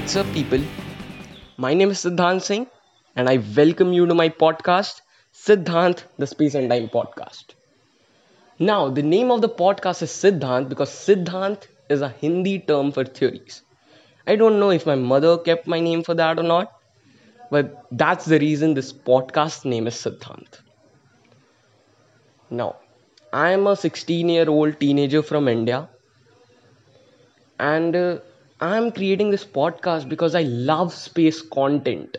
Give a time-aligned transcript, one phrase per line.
[0.00, 0.62] What's up, people?
[1.58, 2.66] My name is Siddhant Singh,
[3.16, 7.50] and I welcome you to my podcast, Siddhant, the Space and Time Podcast.
[8.58, 13.04] Now, the name of the podcast is Siddhant because Siddhant is a Hindi term for
[13.04, 13.60] theories.
[14.26, 16.72] I don't know if my mother kept my name for that or not,
[17.50, 20.62] but that's the reason this podcast name is Siddhant.
[22.48, 22.76] Now,
[23.34, 25.90] I am a 16 year old teenager from India,
[27.58, 28.18] and uh,
[28.60, 32.16] I'm creating this podcast because I love space content.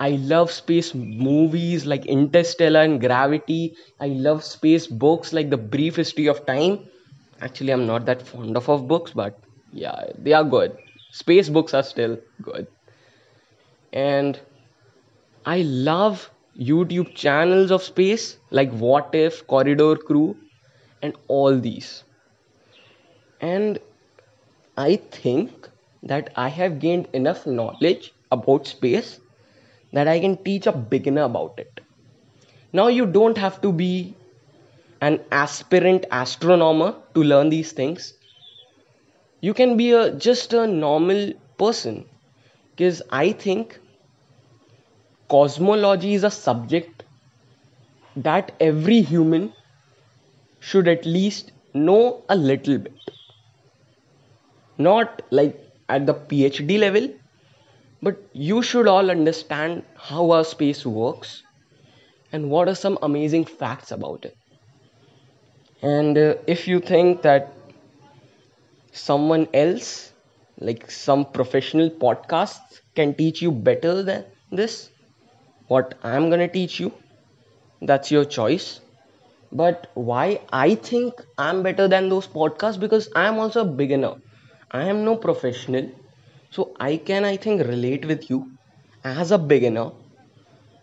[0.00, 3.76] I love space movies like Interstellar and Gravity.
[4.00, 6.88] I love space books like The Brief History of Time.
[7.40, 9.38] Actually, I'm not that fond of, of books, but
[9.72, 10.76] yeah, they are good.
[11.12, 12.66] Space books are still good.
[13.92, 14.40] And
[15.44, 20.34] I love YouTube channels of space like What If, Corridor Crew,
[21.02, 22.04] and all these.
[23.40, 23.78] And
[24.76, 25.68] I think
[26.02, 29.20] that I have gained enough knowledge about space
[29.92, 31.80] that I can teach a beginner about it.
[32.72, 34.16] Now, you don't have to be
[35.00, 38.14] an aspirant astronomer to learn these things.
[39.40, 42.08] You can be a just a normal person
[42.76, 43.78] because I think
[45.30, 47.04] cosmology is a subject
[48.16, 49.52] that every human
[50.60, 52.94] should at least know a little bit
[54.88, 57.08] not like at the phd level
[58.02, 61.42] but you should all understand how our space works
[62.32, 64.36] and what are some amazing facts about it.
[65.82, 67.52] And uh, if you think that
[68.92, 70.12] someone else
[70.58, 74.90] like some professional podcasts can teach you better than this
[75.68, 76.92] what i'm to teach you
[77.80, 78.80] that's your choice.
[79.52, 82.80] But why i think i'm better than those podcasts?
[82.80, 84.14] Because i'm also a beginner
[84.70, 85.90] I am no professional,
[86.50, 88.52] so I can, I think, relate with you
[89.04, 89.92] as a beginner.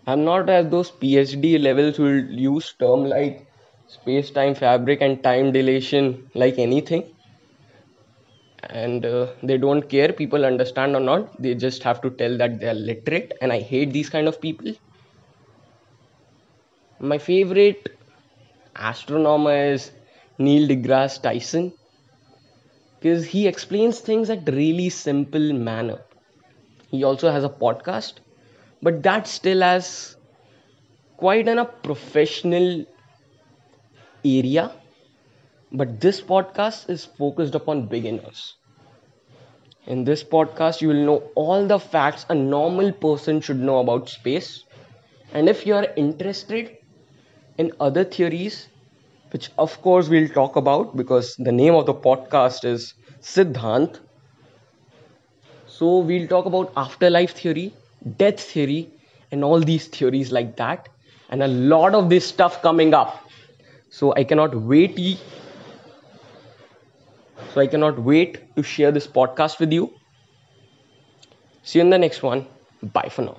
[0.08, 3.48] I'm not at those PhD levels who will use term like
[3.88, 7.14] space time fabric and time dilation like anything.
[8.70, 11.42] And uh, they don't care people understand or not.
[11.42, 14.40] They just have to tell that they are literate, and I hate these kind of
[14.40, 14.74] people.
[17.00, 17.98] My favorite
[18.76, 19.92] astronomer is
[20.38, 21.74] Neil deGrasse Tyson
[23.00, 26.02] because he explains things at really simple manner.
[26.92, 28.20] He also has a podcast
[28.82, 30.18] but that still has
[31.18, 32.86] quite in a professional
[34.24, 34.72] area.
[35.72, 38.56] But this podcast is focused upon beginners.
[39.88, 44.08] In this podcast you will know all the facts a normal person should know about
[44.08, 44.64] space.
[45.32, 46.78] And if you are interested
[47.58, 48.70] in other theories
[49.32, 54.00] which of course we'll talk about because the name of the podcast is Siddhant.
[55.66, 57.74] So we'll talk about afterlife theory,
[58.18, 58.92] death theory,
[59.32, 60.90] and all these theories like that,
[61.30, 63.24] and a lot of this stuff coming up.
[63.90, 64.98] So I cannot wait.
[67.54, 70.00] So I cannot wait to share this podcast with you.
[71.64, 72.48] See you in the next one.
[72.82, 73.38] Bye for now.